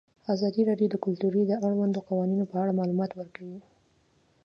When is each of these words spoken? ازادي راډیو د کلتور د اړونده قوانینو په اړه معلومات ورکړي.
ازادي 0.33 0.61
راډیو 0.69 0.87
د 0.91 0.95
کلتور 1.05 1.33
د 1.49 1.53
اړونده 1.65 1.99
قوانینو 2.09 2.45
په 2.51 2.55
اړه 2.61 2.77
معلومات 2.79 3.11
ورکړي. 3.15 3.55